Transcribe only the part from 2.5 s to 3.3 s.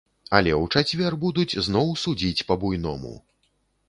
па-буйному.